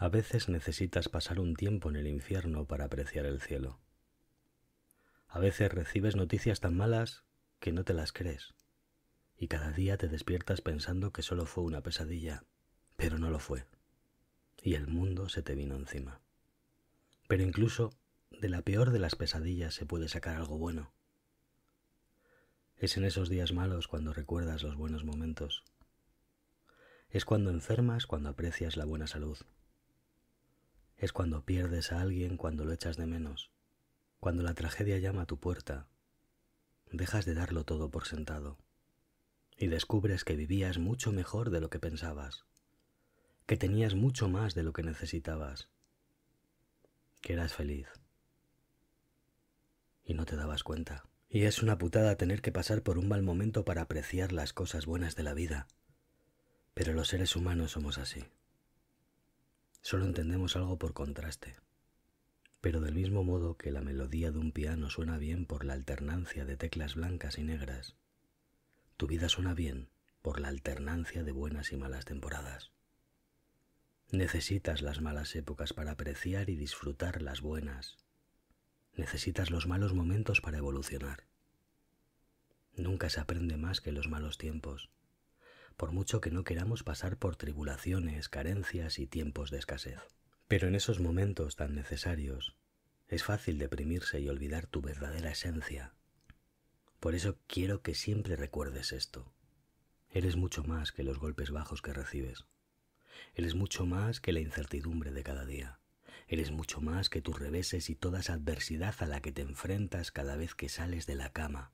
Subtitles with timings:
[0.00, 3.78] A veces necesitas pasar un tiempo en el infierno para apreciar el cielo.
[5.28, 7.24] A veces recibes noticias tan malas
[7.58, 8.54] que no te las crees.
[9.36, 12.44] Y cada día te despiertas pensando que solo fue una pesadilla,
[12.96, 13.66] pero no lo fue.
[14.62, 16.22] Y el mundo se te vino encima.
[17.28, 17.92] Pero incluso
[18.30, 20.94] de la peor de las pesadillas se puede sacar algo bueno.
[22.74, 25.62] Es en esos días malos cuando recuerdas los buenos momentos.
[27.10, 29.36] Es cuando enfermas cuando aprecias la buena salud
[31.00, 33.50] es cuando pierdes a alguien, cuando lo echas de menos,
[34.20, 35.88] cuando la tragedia llama a tu puerta,
[36.92, 38.58] dejas de darlo todo por sentado
[39.56, 42.44] y descubres que vivías mucho mejor de lo que pensabas,
[43.46, 45.70] que tenías mucho más de lo que necesitabas,
[47.22, 47.88] que eras feliz
[50.04, 51.08] y no te dabas cuenta.
[51.30, 54.84] Y es una putada tener que pasar por un mal momento para apreciar las cosas
[54.84, 55.66] buenas de la vida,
[56.74, 58.26] pero los seres humanos somos así.
[59.90, 61.56] Solo entendemos algo por contraste.
[62.60, 66.44] Pero del mismo modo que la melodía de un piano suena bien por la alternancia
[66.44, 67.96] de teclas blancas y negras,
[68.96, 69.88] tu vida suena bien
[70.22, 72.70] por la alternancia de buenas y malas temporadas.
[74.12, 77.98] Necesitas las malas épocas para apreciar y disfrutar las buenas.
[78.94, 81.24] Necesitas los malos momentos para evolucionar.
[82.76, 84.88] Nunca se aprende más que los malos tiempos
[85.80, 89.98] por mucho que no queramos pasar por tribulaciones, carencias y tiempos de escasez.
[90.46, 92.54] Pero en esos momentos tan necesarios
[93.08, 95.94] es fácil deprimirse y olvidar tu verdadera esencia.
[97.00, 99.32] Por eso quiero que siempre recuerdes esto.
[100.10, 102.44] Eres mucho más que los golpes bajos que recibes.
[103.32, 105.80] Eres mucho más que la incertidumbre de cada día.
[106.28, 110.12] Eres mucho más que tus reveses y toda esa adversidad a la que te enfrentas
[110.12, 111.72] cada vez que sales de la cama.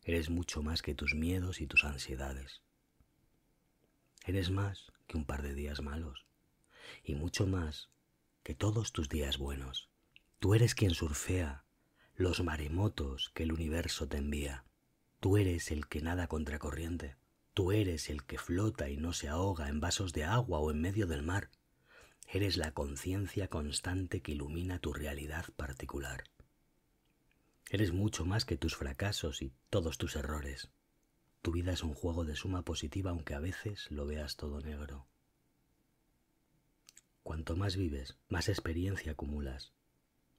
[0.00, 2.62] Eres mucho más que tus miedos y tus ansiedades.
[4.24, 6.26] Eres más que un par de días malos
[7.02, 7.90] y mucho más
[8.44, 9.88] que todos tus días buenos.
[10.38, 11.64] Tú eres quien surfea
[12.14, 14.64] los maremotos que el universo te envía.
[15.18, 17.16] Tú eres el que nada contracorriente.
[17.54, 20.80] Tú eres el que flota y no se ahoga en vasos de agua o en
[20.80, 21.50] medio del mar.
[22.28, 26.24] Eres la conciencia constante que ilumina tu realidad particular.
[27.70, 30.70] Eres mucho más que tus fracasos y todos tus errores.
[31.42, 35.08] Tu vida es un juego de suma positiva aunque a veces lo veas todo negro.
[37.24, 39.72] Cuanto más vives, más experiencia acumulas,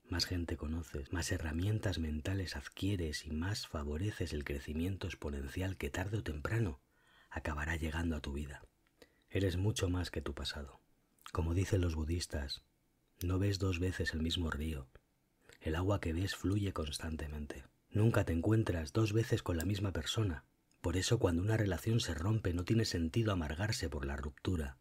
[0.05, 6.19] más gente conoces, más herramientas mentales adquieres y más favoreces el crecimiento exponencial que tarde
[6.19, 6.79] o temprano
[7.29, 8.65] acabará llegando a tu vida.
[9.29, 10.79] Eres mucho más que tu pasado.
[11.33, 12.63] Como dicen los budistas,
[13.21, 14.87] no ves dos veces el mismo río.
[15.59, 17.65] El agua que ves fluye constantemente.
[17.89, 20.45] Nunca te encuentras dos veces con la misma persona
[20.83, 24.79] por eso cuando una relación se rompe no tiene sentido amargarse por la ruptura,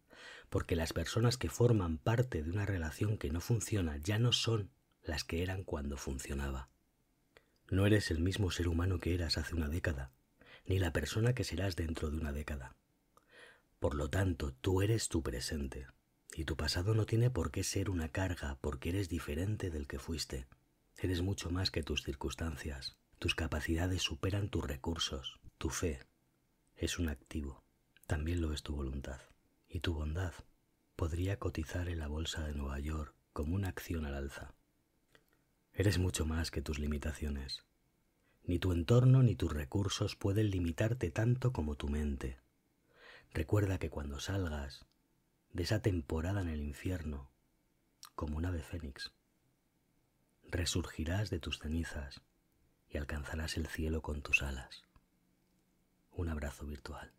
[0.50, 4.72] porque las personas que forman parte de una relación que no funciona ya no son
[5.04, 6.70] las que eran cuando funcionaba.
[7.70, 10.10] No eres el mismo ser humano que eras hace una década,
[10.66, 12.74] ni la persona que serás dentro de una década.
[13.78, 15.86] Por lo tanto, tú eres tu presente,
[16.34, 20.00] y tu pasado no tiene por qué ser una carga porque eres diferente del que
[20.00, 20.48] fuiste.
[20.98, 22.96] Eres mucho más que tus circunstancias.
[23.20, 25.41] Tus capacidades superan tus recursos.
[25.62, 26.00] Tu fe
[26.74, 27.62] es un activo,
[28.08, 29.20] también lo es tu voluntad.
[29.68, 30.34] Y tu bondad
[30.96, 34.56] podría cotizar en la bolsa de Nueva York como una acción al alza.
[35.72, 37.64] Eres mucho más que tus limitaciones.
[38.42, 42.40] Ni tu entorno ni tus recursos pueden limitarte tanto como tu mente.
[43.32, 44.84] Recuerda que cuando salgas
[45.52, 47.30] de esa temporada en el infierno,
[48.16, 49.12] como un ave fénix,
[50.42, 52.20] resurgirás de tus cenizas
[52.88, 54.88] y alcanzarás el cielo con tus alas
[56.16, 57.10] un abrazo virtual.